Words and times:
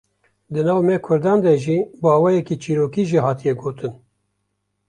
di 0.53 0.61
nav 0.67 0.79
me 0.87 0.95
Kurdan 1.07 1.39
de 1.45 1.53
jî 1.63 1.77
bi 2.01 2.07
awayeke 2.17 2.55
çîrokî 2.63 3.03
jî 3.09 3.19
hatiye 3.25 3.53
gotin 3.61 3.93